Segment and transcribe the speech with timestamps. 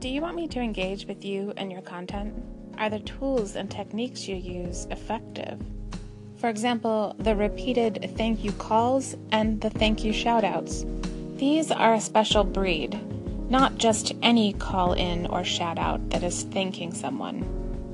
[0.00, 2.32] Do you want me to engage with you and your content?
[2.78, 5.60] Are the tools and techniques you use effective?
[6.36, 10.86] For example, the repeated thank you calls and the thank you shoutouts.
[11.38, 12.98] These are a special breed,
[13.50, 17.44] not just any call in or shout out that is thanking someone.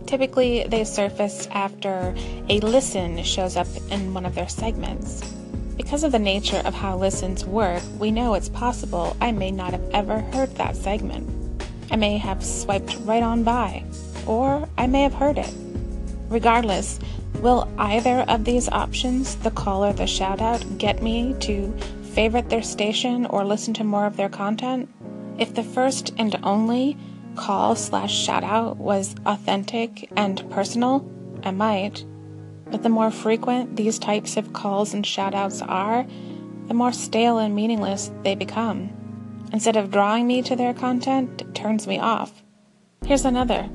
[0.07, 2.15] Typically, they surface after
[2.49, 5.29] a listen shows up in one of their segments.
[5.77, 9.73] Because of the nature of how listens work, we know it's possible I may not
[9.73, 11.36] have ever heard that segment.
[11.91, 13.85] I may have swiped right on by,
[14.27, 15.53] or I may have heard it.
[16.29, 16.99] Regardless,
[17.41, 21.73] will either of these options, the call or the shout out, get me to
[22.13, 24.89] favorite their station or listen to more of their content?
[25.39, 26.97] If the first and only
[27.37, 31.09] call slash shout out was authentic and personal,
[31.45, 32.05] I might.
[32.71, 36.07] But the more frequent these types of calls and shout outs are,
[36.67, 38.91] the more stale and meaningless they become.
[39.53, 42.43] Instead of drawing me to their content, it turns me off.
[43.05, 43.69] Here's another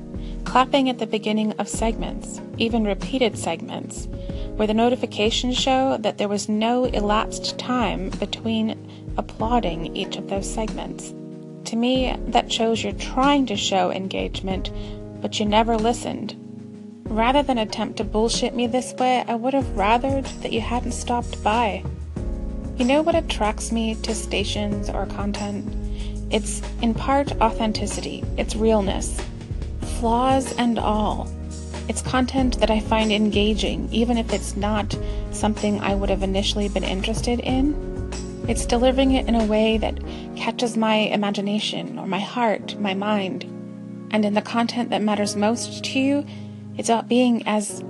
[0.44, 4.06] clapping at the beginning of segments, even repeated segments,
[4.56, 8.76] where the notifications show that there was no elapsed time between
[9.16, 11.14] applauding each of those segments.
[11.70, 14.70] To me, that shows you're trying to show engagement,
[15.20, 16.36] but you never listened.
[17.04, 20.92] Rather than attempt to bullshit me this way, I would have rathered that you hadn't
[20.92, 21.84] stopped by.
[22.76, 25.64] You know what attracts me to stations or content?
[26.32, 29.20] It's in part authenticity, it's realness,
[30.00, 31.30] flaws and all.
[31.88, 34.96] It's content that I find engaging, even if it's not
[35.32, 37.74] something I would have initially been interested in.
[38.48, 40.00] It's delivering it in a way that
[40.34, 43.44] catches my imagination or my heart, my mind.
[44.12, 46.24] And in the content that matters most to you,
[46.78, 47.84] it's about being as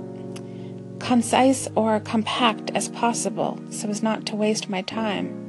[1.03, 5.39] concise or compact as possible so as not to waste my time.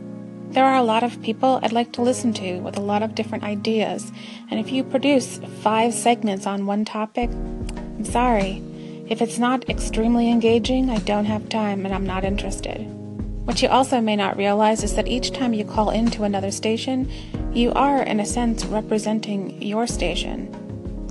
[0.51, 3.15] There are a lot of people I'd like to listen to with a lot of
[3.15, 4.11] different ideas,
[4.51, 8.63] and if you produce five segments on one topic, I'm sorry.
[9.09, 12.79] If it's not extremely engaging, I don't have time and I'm not interested.
[13.45, 17.11] What you also may not realize is that each time you call into another station,
[17.53, 20.53] you are, in a sense, representing your station.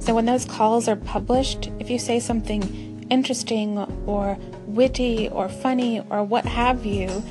[0.02, 6.02] So when those calls are published, if you say something interesting or witty or funny
[6.10, 7.24] or what have you,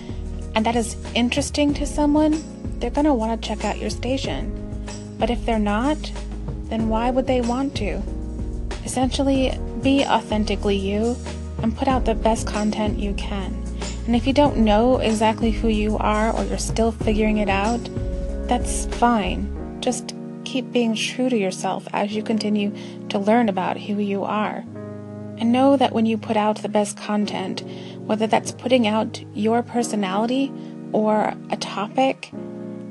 [0.54, 2.42] and that is interesting to someone,
[2.78, 4.42] they're going to want to check out your station.
[5.18, 5.98] But if they're not,
[6.68, 8.00] then why would they want to?
[8.84, 11.16] Essentially, be authentically you
[11.62, 13.52] and put out the best content you can.
[14.06, 17.80] And if you don't know exactly who you are or you're still figuring it out,
[18.48, 19.48] that's fine.
[19.80, 20.14] Just
[20.44, 22.72] keep being true to yourself as you continue
[23.08, 24.64] to learn about who you are.
[25.38, 27.62] And know that when you put out the best content,
[27.98, 30.52] whether that's putting out your personality
[30.92, 32.30] or a topic,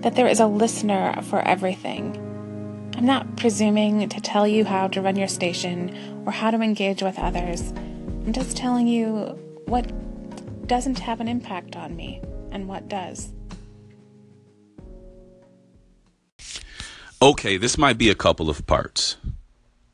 [0.02, 2.18] that there is a listener for everything.
[2.98, 7.02] I'm not presuming to tell you how to run your station or how to engage
[7.02, 7.72] with others.
[7.72, 9.92] I'm just telling you what
[10.68, 12.22] doesn't have an impact on me
[12.52, 13.30] and what does.
[17.22, 19.18] Okay, this might be a couple of parts.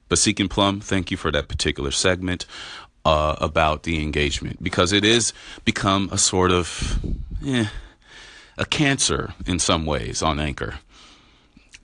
[0.09, 2.45] But Seeking Plum, thank you for that particular segment
[3.06, 5.34] uh, about the engagement because it is
[5.66, 7.00] become a sort of
[7.45, 7.68] eh,
[8.57, 10.79] a cancer in some ways on Anchor.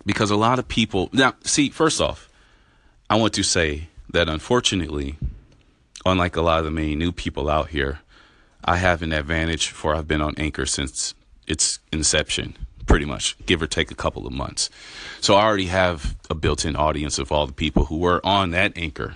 [0.06, 2.30] Because a lot of people now see, first off,
[3.10, 5.16] I want to say that unfortunately,
[6.06, 8.00] unlike a lot of the many new people out here,
[8.66, 11.14] I have an advantage for I've been on Anchor since
[11.48, 14.70] its inception pretty much, give or take a couple of months.
[15.22, 18.52] So I already have a built in audience of all the people who were on
[18.52, 19.16] that anchor.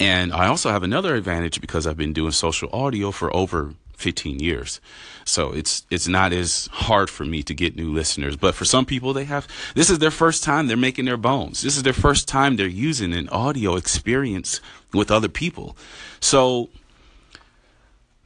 [0.00, 4.40] And I also have another advantage because I've been doing social audio for over 15
[4.40, 4.80] years.
[5.24, 8.84] So it's it's not as hard for me to get new listeners, but for some
[8.84, 11.62] people they have this is their first time they're making their bones.
[11.62, 14.60] This is their first time they're using an audio experience
[14.92, 15.76] with other people.
[16.18, 16.70] So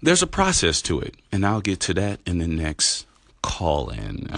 [0.02, 3.06] there's a process to it, and I'll get to that in the next
[3.46, 4.28] call in.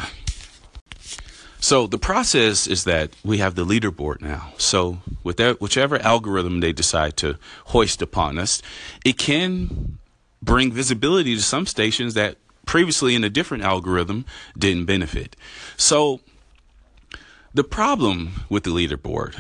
[1.61, 4.53] So the process is that we have the leaderboard now.
[4.59, 8.63] So with that, whichever algorithm they decide to hoist upon us,
[9.05, 9.99] it can
[10.43, 14.25] bring visibility to some stations that previously in a different algorithm
[14.57, 15.35] didn't benefit.
[15.77, 16.21] So
[17.55, 19.35] the problem with the leaderboard,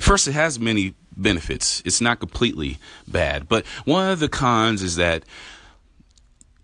[0.00, 1.82] first, it has many benefits.
[1.84, 5.24] It's not completely bad, but one of the cons is that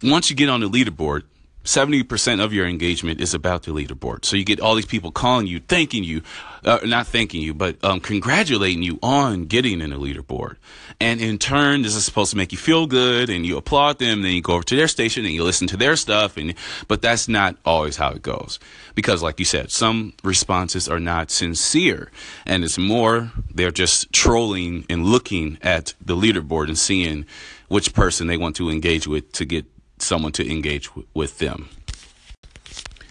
[0.03, 1.25] once you get on the leaderboard,
[1.67, 4.25] 70% of your engagement is about the leaderboard.
[4.25, 6.23] So you get all these people calling you, thanking you,
[6.65, 10.57] uh, not thanking you, but um, congratulating you on getting in the leaderboard.
[11.01, 14.23] And in turn, this is supposed to make you feel good and you applaud them.
[14.23, 16.37] Then you go over to their station and you listen to their stuff.
[16.37, 16.55] And,
[16.87, 18.59] but that's not always how it goes.
[18.95, 22.11] Because like you said, some responses are not sincere
[22.47, 27.27] and it's more, they're just trolling and looking at the leaderboard and seeing
[27.69, 29.67] which person they want to engage with to get
[30.07, 31.69] someone to engage w- with them.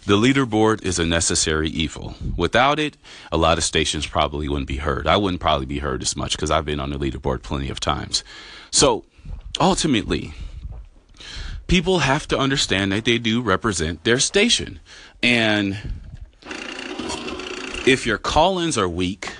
[0.06, 2.14] The leaderboard is a necessary evil.
[2.38, 2.96] Without it,
[3.32, 5.08] a lot of stations probably wouldn't be heard.
[5.08, 7.80] I wouldn't probably be heard as much because I've been on the leaderboard plenty of
[7.80, 8.24] times.
[8.70, 9.04] So,
[9.60, 10.34] ultimately,
[11.66, 14.80] people have to understand that they do represent their station.
[15.24, 15.78] And
[17.88, 19.32] if your call ins are weak,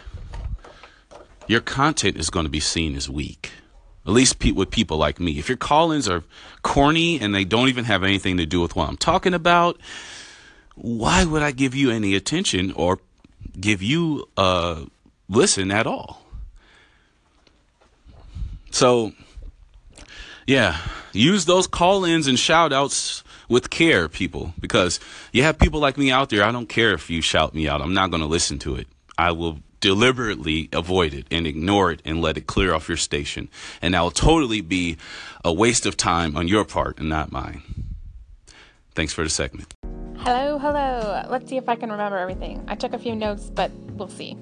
[1.48, 3.52] your content is going to be seen as weak.
[4.06, 5.40] At least pe- with people like me.
[5.40, 6.24] If your call ins are
[6.62, 9.80] corny and they don't even have anything to do with what I'm talking about,
[10.76, 13.00] why would I give you any attention or
[13.60, 14.86] give you a
[15.28, 16.22] listen at all?
[18.72, 19.14] So,
[20.46, 20.78] yeah,
[21.14, 25.00] use those call ins and shout outs with care, people, because
[25.32, 26.44] you have people like me out there.
[26.44, 28.88] I don't care if you shout me out, I'm not going to listen to it.
[29.18, 33.50] I will deliberately avoid it and ignore it and let it clear off your station.
[33.82, 34.98] And that will totally be
[35.44, 37.62] a waste of time on your part and not mine.
[38.94, 39.74] Thanks for the segment.
[40.18, 41.26] Hello, hello.
[41.30, 42.64] Let's see if I can remember everything.
[42.68, 44.38] I took a few notes, but we'll see.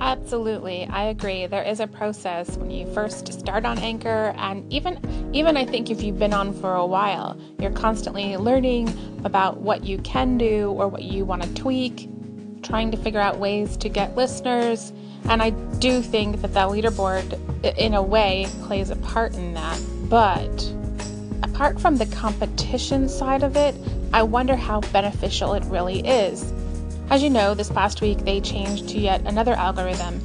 [0.00, 1.46] Absolutely, I agree.
[1.46, 5.00] There is a process when you first start on Anchor, and even
[5.32, 8.88] even I think if you've been on for a while, you're constantly learning
[9.24, 12.08] about what you can do or what you want to tweak
[12.64, 14.92] trying to figure out ways to get listeners.
[15.28, 17.38] And I do think that that leaderboard,
[17.78, 19.80] in a way, plays a part in that.
[20.08, 20.72] But
[21.42, 23.74] apart from the competition side of it,
[24.12, 26.52] I wonder how beneficial it really is.
[27.10, 30.20] As you know, this past week they changed to yet another algorithm,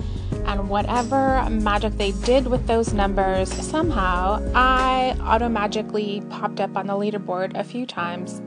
[0.46, 6.94] and whatever magic they did with those numbers, somehow I automagically popped up on the
[6.94, 8.42] leaderboard a few times.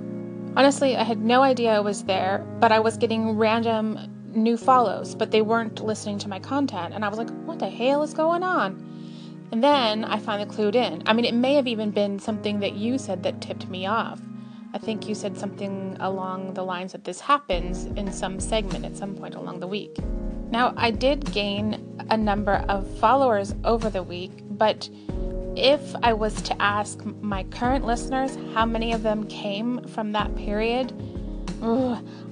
[0.54, 3.98] Honestly, I had no idea I was there, but I was getting random
[4.34, 6.92] new follows, but they weren't listening to my content.
[6.92, 9.48] And I was like, what the hell is going on?
[9.50, 11.02] And then I finally clued in.
[11.06, 14.20] I mean, it may have even been something that you said that tipped me off.
[14.74, 18.96] I think you said something along the lines that this happens in some segment at
[18.96, 19.96] some point along the week.
[20.50, 24.88] Now, I did gain a number of followers over the week, but
[25.56, 30.34] if I was to ask my current listeners how many of them came from that
[30.36, 30.92] period,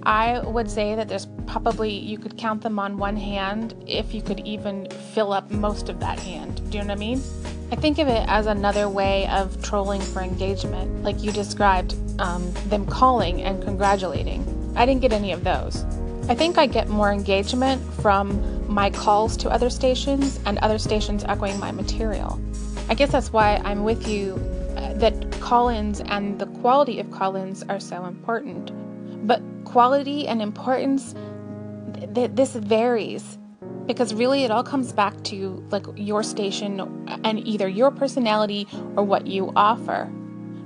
[0.03, 4.23] I would say that there's probably, you could count them on one hand if you
[4.23, 6.57] could even fill up most of that hand.
[6.71, 7.23] Do you know what I mean?
[7.73, 12.53] I think of it as another way of trolling for engagement, like you described um,
[12.67, 14.73] them calling and congratulating.
[14.77, 15.85] I didn't get any of those.
[16.29, 21.25] I think I get more engagement from my calls to other stations and other stations
[21.25, 22.41] echoing my material.
[22.91, 24.35] I guess that's why I'm with you
[24.77, 28.73] uh, that call ins and the quality of call ins are so important.
[29.29, 31.15] But quality and importance,
[32.15, 33.39] th- this varies
[33.87, 36.81] because really it all comes back to like your station
[37.23, 38.67] and either your personality
[38.97, 40.13] or what you offer.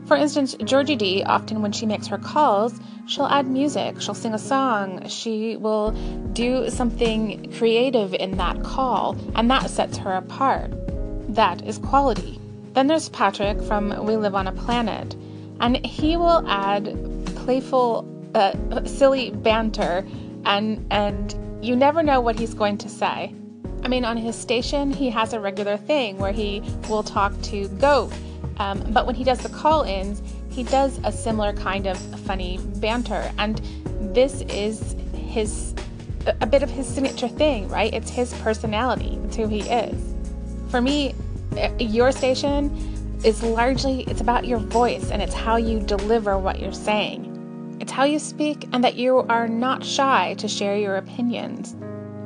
[0.07, 4.33] For instance, Georgie D, often when she makes her calls, she'll add music, she'll sing
[4.33, 5.91] a song, she will
[6.33, 10.73] do something creative in that call, and that sets her apart.
[11.35, 12.39] That is quality.
[12.75, 15.17] Then there's Patrick from We Live on a Planet,
[15.59, 16.97] and he will add
[17.35, 20.07] playful, uh, silly banter,
[20.45, 23.35] and and you never know what he's going to say.
[23.83, 27.67] I mean, on his station, he has a regular thing where he will talk to
[27.81, 28.13] Goat,
[28.59, 33.33] um, but when he does the call-ins, he does a similar kind of funny banter,
[33.39, 33.61] and
[34.15, 35.75] this is his
[36.41, 37.93] a bit of his signature thing, right?
[37.93, 39.19] It's his personality.
[39.25, 40.15] It's who he is
[40.75, 41.15] for me,
[41.79, 42.71] your station
[43.25, 47.79] is largely it's about your voice and it's how you deliver what you're saying.
[47.81, 51.75] It's how you speak and that you are not shy to share your opinions.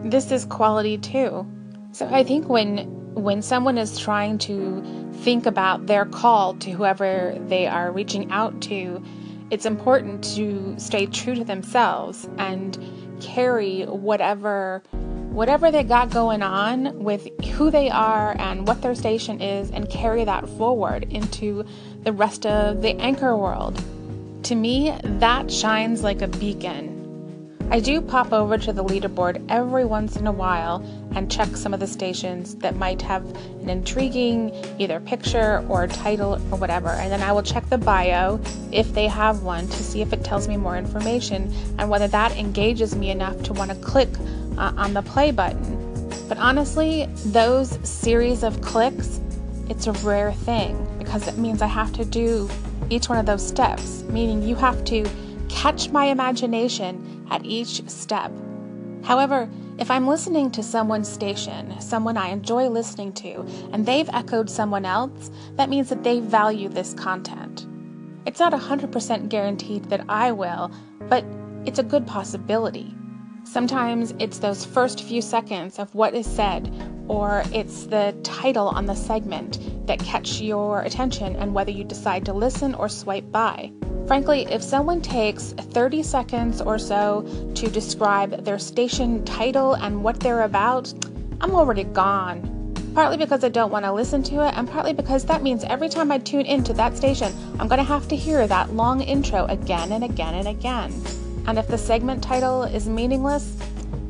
[0.04, 1.46] This is quality too.
[1.92, 4.82] So I think when when someone is trying to
[5.22, 9.02] think about their call to whoever they are reaching out to,
[9.50, 12.78] it's important to stay true to themselves and
[13.20, 14.82] carry whatever
[15.30, 19.88] whatever they got going on with who they are and what their station is and
[19.88, 21.64] carry that forward into
[22.02, 23.82] the rest of the anchor world.
[24.44, 26.98] To me, that shines like a beacon.
[27.70, 30.82] I do pop over to the leaderboard every once in a while
[31.14, 33.26] and check some of the stations that might have
[33.60, 36.88] an intriguing either picture or title or whatever.
[36.88, 38.40] And then I will check the bio
[38.72, 42.32] if they have one to see if it tells me more information and whether that
[42.38, 44.08] engages me enough to want to click
[44.58, 45.84] uh, on the play button.
[46.28, 49.20] But honestly, those series of clicks,
[49.70, 52.48] it's a rare thing because it means I have to do
[52.90, 55.08] each one of those steps, meaning you have to
[55.48, 58.30] catch my imagination at each step.
[59.04, 59.48] However,
[59.78, 64.84] if I'm listening to someone's station, someone I enjoy listening to, and they've echoed someone
[64.84, 67.66] else, that means that they value this content.
[68.26, 70.70] It's not 100% guaranteed that I will,
[71.08, 71.24] but
[71.64, 72.94] it's a good possibility.
[73.50, 76.70] Sometimes it's those first few seconds of what is said,
[77.08, 82.26] or it's the title on the segment that catch your attention and whether you decide
[82.26, 83.72] to listen or swipe by.
[84.06, 90.20] Frankly, if someone takes 30 seconds or so to describe their station title and what
[90.20, 90.92] they're about,
[91.40, 92.74] I'm already gone.
[92.94, 95.88] Partly because I don't want to listen to it, and partly because that means every
[95.88, 99.46] time I tune into that station, I'm going to have to hear that long intro
[99.46, 100.92] again and again and again.
[101.48, 103.56] And if the segment title is meaningless,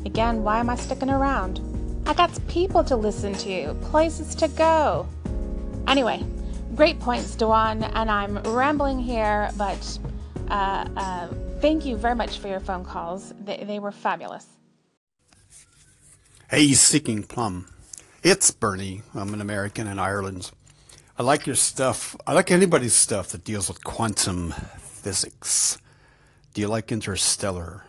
[0.04, 1.62] again, why am I sticking around?
[2.04, 5.09] I got people to listen to, places to go.
[5.87, 6.23] Anyway,
[6.78, 9.99] Great points, Dewan, and I'm rambling here, but
[10.49, 11.26] uh, uh,
[11.61, 13.35] thank you very much for your phone calls.
[13.45, 14.47] They, they were fabulous.
[16.49, 17.66] Hey, Seeking Plum.
[18.23, 19.02] It's Bernie.
[19.12, 20.52] I'm an American in Ireland.
[21.18, 22.14] I like your stuff.
[22.26, 25.78] I like anybody's stuff that deals with quantum physics.
[26.55, 27.85] Do you like Interstellar?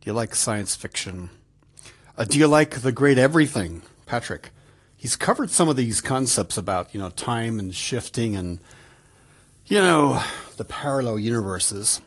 [0.00, 1.30] Do you like science fiction?
[2.16, 4.50] Uh, do you like The Great Everything, Patrick?
[5.04, 8.58] he's covered some of these concepts about you know time and shifting and
[9.66, 10.22] you know
[10.56, 12.00] the parallel universes.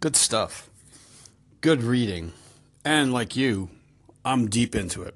[0.00, 0.68] Good stuff.
[1.60, 2.32] Good reading.
[2.84, 3.70] And like you,
[4.24, 5.14] I'm deep into it.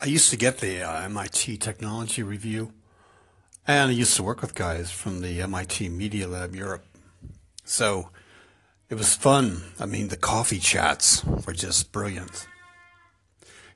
[0.00, 2.72] I used to get the uh, MIT Technology Review,
[3.66, 6.86] and I used to work with guys from the MIT Media Lab Europe.
[7.64, 8.10] So
[8.88, 9.62] it was fun.
[9.80, 12.46] I mean, the coffee chats were just brilliant.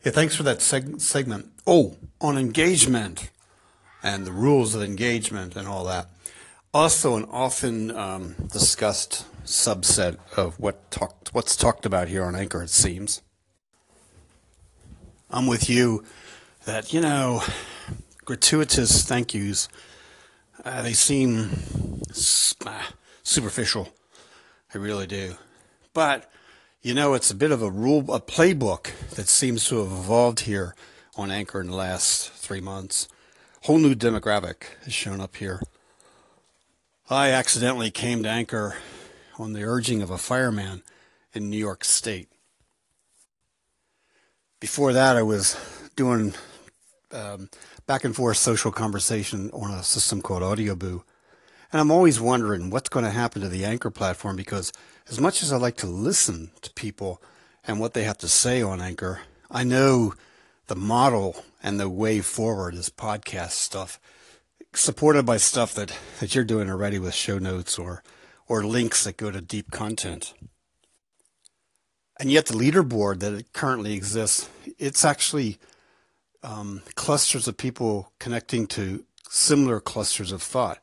[0.04, 1.50] Yeah, thanks for that seg- segment.
[1.66, 3.30] Oh, on engagement
[4.02, 6.08] and the rules of engagement and all that.
[6.72, 12.62] Also, an often um, discussed subset of what talked, what's talked about here on Anchor,
[12.62, 13.22] it seems.
[15.30, 16.04] I'm with you
[16.64, 17.42] that, you know,
[18.24, 19.68] gratuitous thank yous,
[20.64, 21.50] uh, they seem
[22.66, 22.82] uh,
[23.28, 23.88] superficial.
[24.74, 25.34] I really do.
[25.92, 26.30] But
[26.80, 30.40] you know, it's a bit of a rule, a playbook that seems to have evolved
[30.40, 30.74] here
[31.16, 33.08] on Anchor in the last three months.
[33.64, 35.60] Whole new demographic has shown up here.
[37.10, 38.76] I accidentally came to Anchor
[39.38, 40.82] on the urging of a fireman
[41.32, 42.28] in New York State.
[44.60, 45.56] Before that, I was
[45.96, 46.34] doing
[47.12, 47.50] um,
[47.86, 51.02] back and forth social conversation on a system called Audioboo.
[51.70, 54.72] And I'm always wondering what's going to happen to the Anchor platform because
[55.08, 57.22] as much as I like to listen to people
[57.66, 59.20] and what they have to say on Anchor,
[59.50, 60.14] I know
[60.68, 64.00] the model and the way forward is podcast stuff,
[64.72, 68.02] supported by stuff that, that you're doing already with show notes or,
[68.46, 70.32] or links that go to deep content.
[72.18, 74.48] And yet, the leaderboard that currently exists,
[74.78, 75.58] it's actually
[76.42, 80.80] um, clusters of people connecting to similar clusters of thought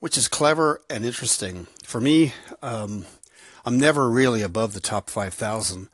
[0.00, 1.66] which is clever and interesting.
[1.84, 3.06] For me, um,
[3.64, 5.88] I'm never really above the top 5,000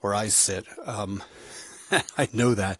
[0.00, 0.64] where I sit.
[0.86, 1.22] Um,
[1.90, 2.78] I know that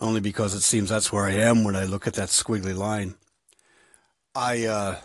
[0.00, 3.14] only because it seems that's where I am when I look at that squiggly line.
[4.34, 5.00] I, uh,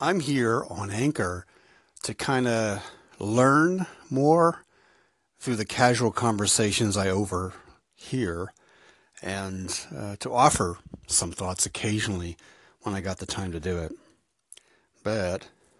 [0.00, 1.46] I'm here on Anchor
[2.04, 2.82] to kind of
[3.18, 4.64] learn more
[5.38, 8.52] through the casual conversations I overhear
[9.22, 12.36] and uh, to offer some thoughts occasionally
[12.82, 13.92] when I got the time to do it.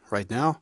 [0.08, 0.60] Right now,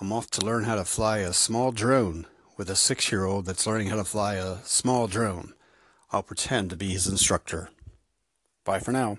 [0.00, 3.44] I'm off to learn how to fly a small drone with a six year old
[3.44, 5.52] that's learning how to fly a small drone.
[6.12, 7.70] I'll pretend to be his instructor.
[8.64, 9.18] Bye for now.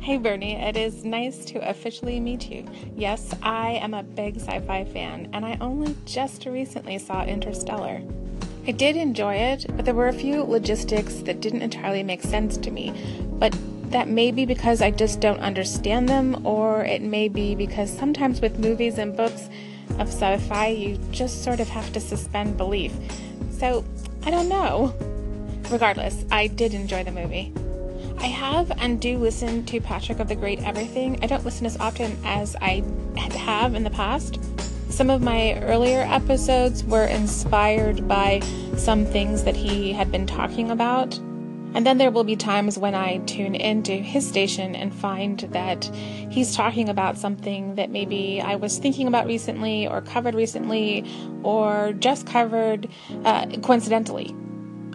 [0.00, 2.66] Hey Bernie, it is nice to officially meet you.
[2.96, 8.02] Yes, I am a big sci fi fan, and I only just recently saw Interstellar.
[8.66, 12.56] I did enjoy it, but there were a few logistics that didn't entirely make sense
[12.58, 12.92] to me.
[13.38, 13.56] But
[13.90, 18.40] that may be because I just don't understand them, or it may be because sometimes
[18.40, 19.48] with movies and books
[19.98, 22.92] of sci fi, you just sort of have to suspend belief.
[23.50, 23.84] So,
[24.24, 24.94] I don't know.
[25.70, 27.52] Regardless, I did enjoy the movie.
[28.18, 31.18] I have and do listen to Patrick of the Great Everything.
[31.22, 32.82] I don't listen as often as I
[33.16, 34.38] have in the past.
[34.90, 38.40] Some of my earlier episodes were inspired by
[38.76, 41.18] some things that he had been talking about.
[41.72, 45.84] And then there will be times when I tune into his station and find that
[45.84, 51.04] he's talking about something that maybe I was thinking about recently or covered recently
[51.42, 52.88] or just covered
[53.24, 54.34] uh, coincidentally.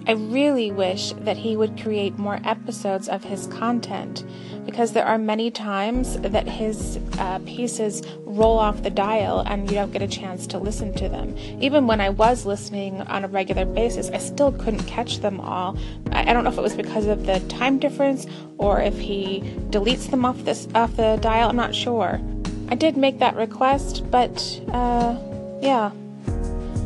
[0.08, 4.24] I really wish that he would create more episodes of his content
[4.66, 9.76] because there are many times that his uh, pieces roll off the dial and you
[9.76, 11.36] don't get a chance to listen to them.
[11.60, 15.78] Even when I was listening on a regular basis, I still couldn't catch them all.
[16.12, 20.10] I, don't know if it was because of the time difference or if he deletes
[20.10, 21.50] them off this off the dial.
[21.50, 22.22] I'm not sure.
[22.70, 25.18] I did make that request, but uh,
[25.62, 25.92] yeah.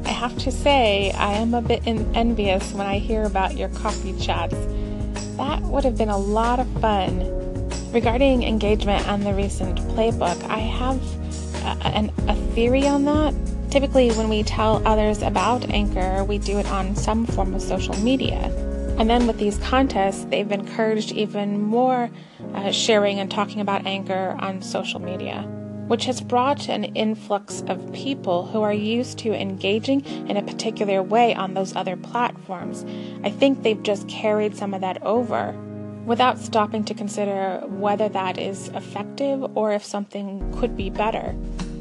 [0.10, 4.18] I have to say, I am a bit envious when I hear about your coffee
[4.18, 4.56] chats.
[5.38, 7.20] That would have been a lot of fun.
[7.92, 11.00] Regarding engagement and the recent playbook, I have
[11.63, 13.36] a, an, a theory on that.
[13.70, 17.96] Typically, when we tell others about Anchor, we do it on some form of social
[17.98, 18.39] media.
[18.98, 22.10] And then with these contests, they've encouraged even more
[22.56, 25.48] uh, sharing and talking about Anchor on social media
[25.89, 31.01] which has brought an influx of people who are used to engaging in a particular
[31.01, 32.86] way on those other platforms.
[33.24, 35.53] I think they've just carried some of that over
[36.05, 41.36] without stopping to consider whether that is effective or if something could be better.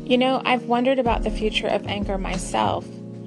[0.06, 2.86] You know, I've wondered about the future of Anchor myself.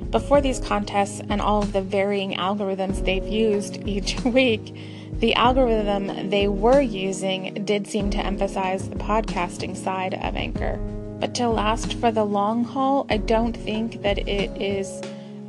[0.10, 4.76] Before these contests and all of the varying algorithms they've used each week,
[5.20, 10.78] the algorithm they were using did seem to emphasize the podcasting side of Anchor.
[11.20, 14.90] But to last for the long haul, I don't think that it is,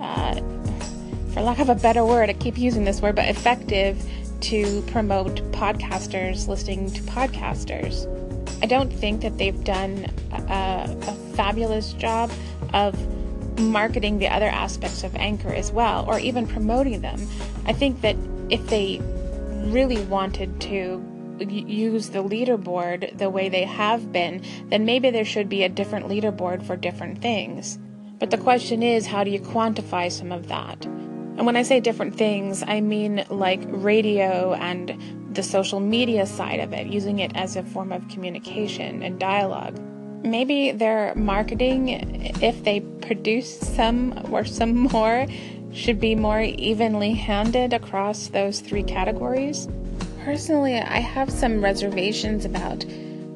[0.01, 0.35] uh,
[1.33, 4.05] for lack of a better word, I keep using this word, but effective
[4.43, 8.07] to promote podcasters listening to podcasters.
[8.63, 12.31] I don't think that they've done a, a fabulous job
[12.75, 12.95] of
[13.59, 17.27] marketing the other aspects of Anchor as well, or even promoting them.
[17.67, 18.17] I think that
[18.51, 19.01] if they
[19.65, 21.09] really wanted to
[21.41, 26.07] use the leaderboard the way they have been, then maybe there should be a different
[26.09, 27.79] leaderboard for different things.
[28.19, 30.85] But the question is, how do you quantify some of that?
[30.85, 36.61] And when I say different things, I mean like radio and the social media side
[36.61, 39.81] of it, using it as a form of communication and dialogue.
[40.23, 41.89] Maybe their marketing,
[42.43, 45.27] if they produce some or some more,
[45.73, 49.69] should be more evenly handed across those three categories.
[50.25, 52.85] Personally, I have some reservations about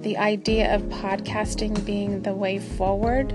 [0.02, 3.34] the idea of podcasting being the way forward,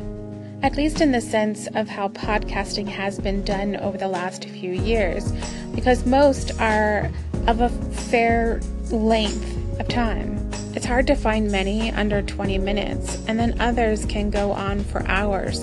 [0.64, 4.72] at least in the sense of how podcasting has been done over the last few
[4.72, 5.32] years,
[5.74, 7.12] because most are
[7.48, 10.38] of a fair length of time.
[10.74, 15.06] It's hard to find many under 20 minutes, and then others can go on for
[15.08, 15.62] hours.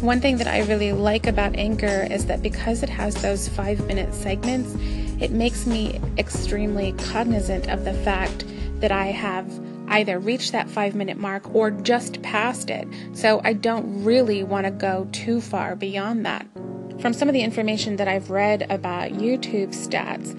[0.00, 3.86] One thing that I really like about Anchor is that because it has those five
[3.86, 4.74] minute segments,
[5.20, 8.46] it makes me extremely cognizant of the fact
[8.80, 9.46] that I have
[9.88, 12.88] either reached that five minute mark or just past it.
[13.12, 16.46] So I don't really want to go too far beyond that.
[17.00, 20.34] From some of the information that I've read about YouTube stats,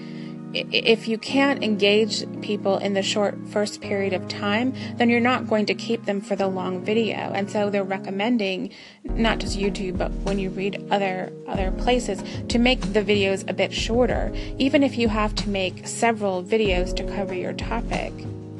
[0.54, 5.48] if you can't engage people in the short first period of time, then you're not
[5.48, 7.16] going to keep them for the long video.
[7.16, 8.70] And so they're recommending
[9.04, 13.52] not just YouTube, but when you read other other places, to make the videos a
[13.52, 18.12] bit shorter, even if you have to make several videos to cover your topic.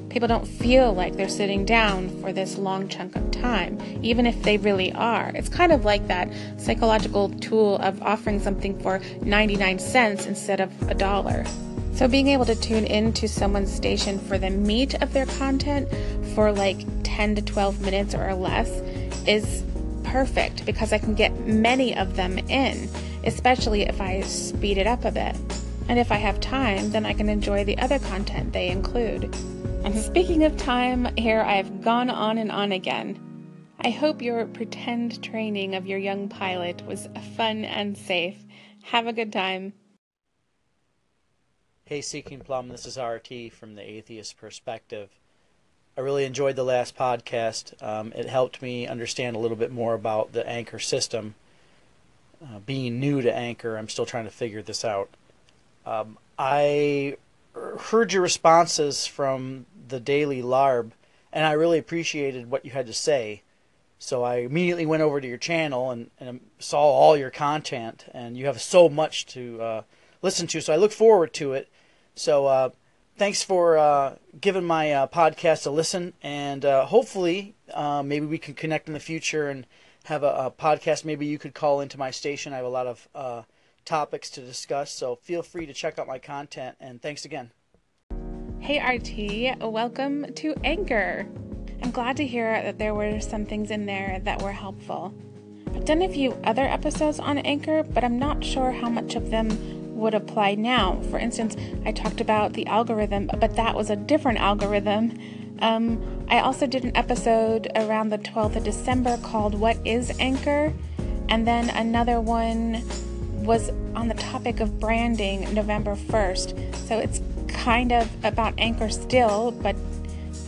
[0.09, 4.43] People don't feel like they're sitting down for this long chunk of time, even if
[4.43, 5.33] they really are.
[5.35, 10.71] It's kind of like that psychological tool of offering something for 99 cents instead of
[10.91, 11.47] a dollar.
[11.95, 15.89] So, being able to tune into someone's station for the meat of their content
[16.35, 18.69] for like 10 to 12 minutes or less
[19.27, 19.63] is
[20.05, 22.89] perfect because I can get many of them in,
[23.25, 25.37] especially if I speed it up a bit.
[25.89, 29.25] And if I have time, then I can enjoy the other content they include.
[29.25, 29.99] And mm-hmm.
[29.99, 33.19] speaking of time, here I've gone on and on again.
[33.81, 38.37] I hope your pretend training of your young pilot was fun and safe.
[38.85, 39.73] Have a good time.
[41.93, 45.11] Hey, Seeking Plum, this is RT from the Atheist Perspective.
[45.95, 47.75] I really enjoyed the last podcast.
[47.83, 51.35] Um, it helped me understand a little bit more about the Anchor system.
[52.43, 55.11] Uh, being new to Anchor, I'm still trying to figure this out.
[55.85, 57.19] Um, I
[57.53, 60.93] heard your responses from the Daily Larb,
[61.31, 63.43] and I really appreciated what you had to say.
[63.99, 68.39] So I immediately went over to your channel and, and saw all your content, and
[68.39, 69.83] you have so much to uh,
[70.23, 70.63] listen to.
[70.63, 71.69] So I look forward to it.
[72.15, 72.71] So uh,
[73.17, 78.39] thanks for uh, giving my uh, podcast a listen, and uh, hopefully uh, maybe we
[78.39, 79.67] can connect in the future and
[80.05, 82.53] have a, a, podcast, maybe you could call into my station.
[82.53, 83.43] I have a lot of uh,
[83.85, 86.77] topics to discuss, so feel free to check out my content.
[86.81, 87.53] And thanks again.
[88.59, 91.27] Hey, RT, welcome to Anchor.
[91.83, 95.15] I'm glad to hear that there were some things in there that were helpful.
[95.75, 99.31] I've done a few other episodes on Anchor, but I'm not sure how much of
[99.31, 101.01] them would apply now.
[101.11, 105.19] For instance, I talked about the algorithm, but that was a different algorithm.
[105.61, 110.73] Um, I also did an episode around the 12th of December called What is Anchor?
[111.29, 112.83] And then another one
[113.45, 116.75] was on the topic of branding November 1st.
[116.89, 119.77] So it's kind of about Anchor still, but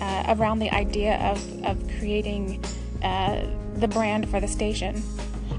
[0.00, 2.62] uh, around the idea of, of creating
[3.02, 5.02] uh, the brand for the station.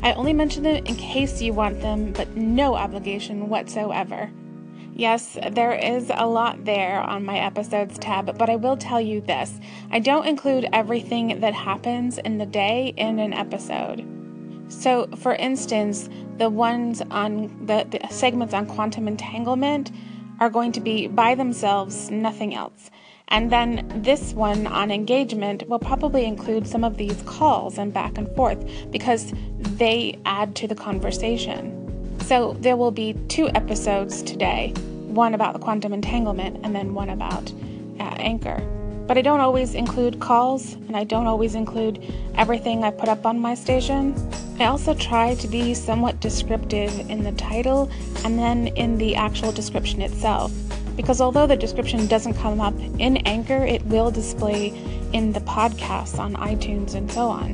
[0.05, 4.29] I only mention them in case you want them, but no obligation whatsoever.
[4.93, 9.19] Yes, there is a lot there on my episodes tab, but I will tell you
[9.19, 14.05] this I don't include everything that happens in the day in an episode.
[14.67, 19.91] So, for instance, the ones on the, the segments on quantum entanglement
[20.39, 22.91] are going to be by themselves, nothing else.
[23.29, 28.17] And then this one on engagement will probably include some of these calls and back
[28.17, 31.81] and forth because they add to the conversation.
[32.21, 34.73] So there will be two episodes today
[35.07, 37.51] one about the quantum entanglement and then one about
[37.99, 38.59] uh, Anchor.
[39.07, 42.03] But I don't always include calls and I don't always include
[42.35, 44.13] everything I put up on my station.
[44.59, 47.89] I also try to be somewhat descriptive in the title
[48.25, 50.51] and then in the actual description itself
[50.95, 54.67] because although the description doesn't come up in Anchor, it will display
[55.13, 57.51] in the podcasts on iTunes and so on.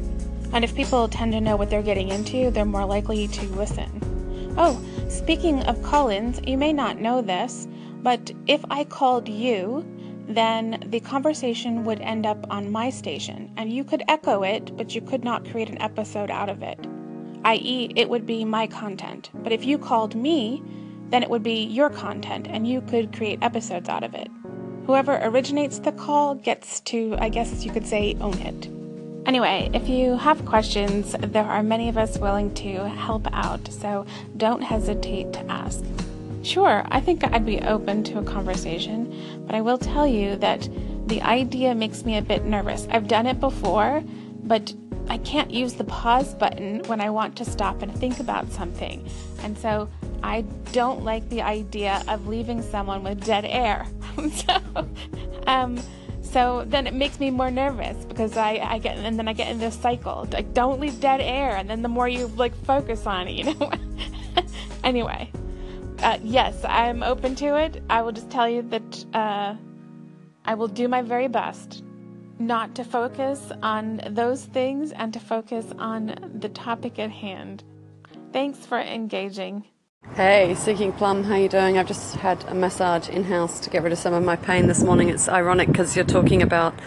[0.54, 4.54] And if people tend to know what they're getting into, they're more likely to listen.
[4.58, 7.68] Oh, speaking of call ins, you may not know this,
[8.04, 9.86] but if I called you,
[10.28, 14.94] then the conversation would end up on my station, and you could echo it, but
[14.96, 16.80] you could not create an episode out of it.
[17.44, 19.30] I.e., it would be my content.
[19.34, 20.62] But if you called me,
[21.12, 24.30] then it would be your content and you could create episodes out of it.
[24.86, 28.70] Whoever originates the call gets to, I guess you could say, own it.
[29.28, 34.06] Anyway, if you have questions, there are many of us willing to help out, so
[34.38, 35.84] don't hesitate to ask.
[36.42, 40.68] Sure, I think I'd be open to a conversation, but I will tell you that
[41.06, 42.88] the idea makes me a bit nervous.
[42.90, 44.04] I've done it before,
[44.44, 44.74] but
[45.08, 49.08] I can't use the pause button when I want to stop and think about something.
[49.44, 49.88] And so
[50.24, 53.88] I don't like the idea of leaving someone with dead air.
[54.34, 54.88] so,
[55.48, 55.80] um,
[56.22, 59.50] so then it makes me more nervous because I, I get and then I get
[59.50, 63.06] in this cycle like don't leave dead air and then the more you like focus
[63.06, 63.72] on it, you know.
[64.84, 65.32] anyway,
[66.00, 67.84] uh, yes, I'm open to it.
[67.90, 69.56] I will just tell you that uh,
[70.46, 71.84] I will do my very best
[72.40, 77.64] not to focus on those things and to focus on the topic at hand.
[78.34, 79.66] Thanks for engaging.
[80.22, 81.80] Hey, Seeking Plum, how you doing?
[81.80, 84.68] I've just had a massage in house to get rid of some of my pain
[84.68, 85.10] this morning.
[85.10, 86.80] It's ironic because you're talking about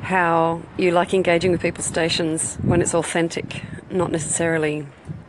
[0.00, 4.86] how you like engaging with people's stations when it's authentic, not necessarily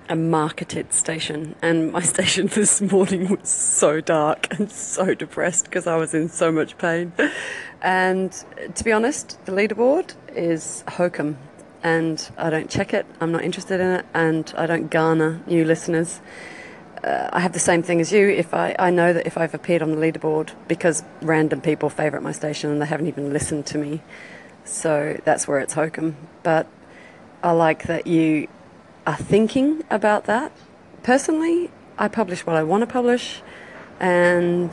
[0.08, 1.56] a marketed station.
[1.62, 6.30] And my station this morning was so dark and so depressed because I was in
[6.30, 7.12] so much pain.
[7.82, 11.38] And uh, to be honest, the leaderboard is hokum.
[11.84, 15.66] And I don't check it, I'm not interested in it, and I don't garner new
[15.66, 16.22] listeners
[17.04, 18.30] uh, I have the same thing as you.
[18.30, 22.24] If I, I know that if I've appeared on the leaderboard because random people favourite
[22.24, 24.02] my station and they haven't even listened to me,
[24.64, 26.16] so that's where it's hokum.
[26.44, 26.68] But
[27.44, 28.48] I like that you
[29.06, 30.52] are thinking about that.
[31.04, 33.42] Personally, I publish what I want to publish,
[34.00, 34.72] and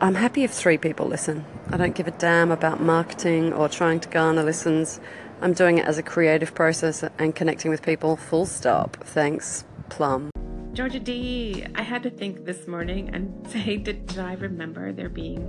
[0.00, 1.44] I'm happy if three people listen.
[1.70, 5.00] I don't give a damn about marketing or trying to garner listens.
[5.40, 8.16] I'm doing it as a creative process and connecting with people.
[8.16, 8.96] Full stop.
[9.04, 10.30] Thanks, Plum.
[10.74, 15.08] Georgia D, I had to think this morning and say, did, did I remember there
[15.08, 15.48] being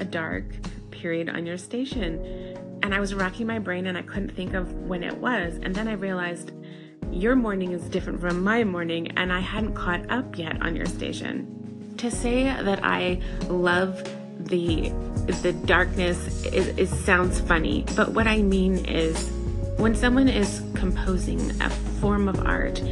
[0.00, 0.46] a dark
[0.90, 2.18] period on your station?
[2.82, 5.60] And I was racking my brain and I couldn't think of when it was.
[5.62, 6.50] And then I realized
[7.12, 10.86] your morning is different from my morning and I hadn't caught up yet on your
[10.86, 11.94] station.
[11.98, 14.02] To say that I love
[14.38, 14.92] the
[15.40, 19.30] the darkness is, sounds funny, but what I mean is
[19.78, 22.82] when someone is composing a form of art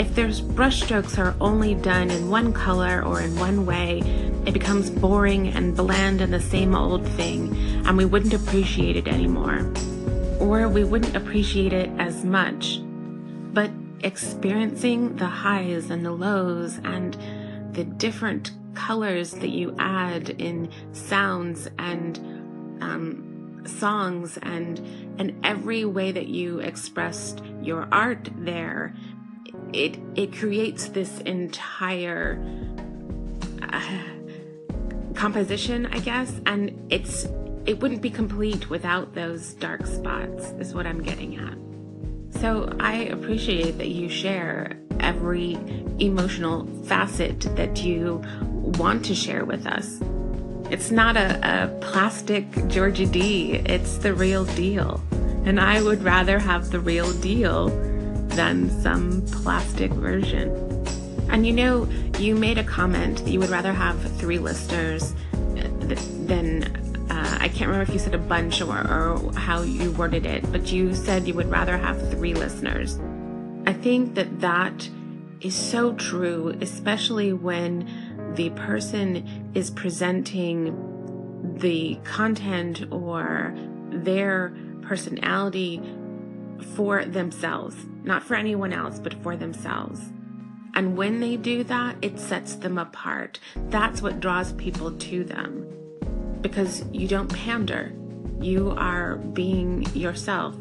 [0.00, 3.98] if there's brushstrokes are only done in one color or in one way,
[4.46, 9.06] it becomes boring and bland and the same old thing, and we wouldn't appreciate it
[9.06, 9.70] anymore.
[10.40, 12.80] Or we wouldn't appreciate it as much.
[13.52, 13.70] But
[14.02, 17.14] experiencing the highs and the lows and
[17.74, 22.16] the different colors that you add in sounds and
[22.80, 24.78] um, songs and
[25.18, 28.94] and every way that you expressed your art there
[29.72, 32.42] it it creates this entire
[33.62, 33.98] uh,
[35.14, 37.26] composition i guess and it's
[37.66, 42.94] it wouldn't be complete without those dark spots is what i'm getting at so i
[42.94, 45.58] appreciate that you share every
[45.98, 48.22] emotional facet that you
[48.78, 50.00] want to share with us
[50.70, 55.02] it's not a, a plastic Georgia D, it's the real deal.
[55.44, 57.70] And I would rather have the real deal
[58.30, 60.48] than some plastic version.
[61.30, 61.88] And you know,
[62.18, 65.14] you made a comment that you would rather have three listeners
[66.26, 66.64] than,
[67.10, 70.50] uh, I can't remember if you said a bunch or, or how you worded it,
[70.50, 72.98] but you said you would rather have three listeners.
[73.66, 74.88] I think that that
[75.40, 83.54] is so true, especially when the person is presenting the content or
[83.90, 85.82] their personality
[86.64, 90.00] for themselves, not for anyone else, but for themselves.
[90.74, 93.40] And when they do that, it sets them apart.
[93.70, 95.66] That's what draws people to them
[96.40, 97.92] because you don't pander,
[98.40, 100.56] you are being yourself.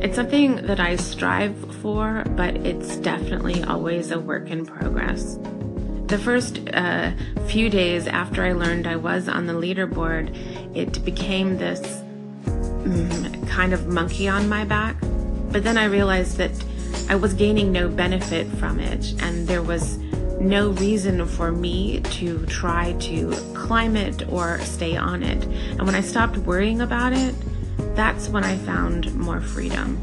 [0.00, 5.38] It's something that I strive for, but it's definitely always a work in progress.
[6.06, 7.12] The first uh,
[7.46, 10.34] few days after I learned I was on the leaderboard,
[10.74, 11.80] it became this
[12.46, 14.96] mm, kind of monkey on my back.
[15.50, 16.52] But then I realized that
[17.08, 19.98] I was gaining no benefit from it, and there was
[20.40, 25.44] no reason for me to try to climb it or stay on it.
[25.44, 27.34] And when I stopped worrying about it,
[27.94, 29.98] that's when I found more freedom.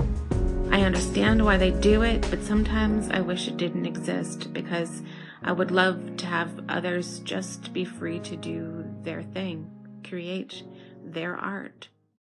[0.71, 5.01] I understand why they do it, but sometimes I wish it didn't exist because
[5.41, 9.71] I would love to have others just be free to do their thing,
[10.03, 10.63] create
[11.03, 11.87] their art.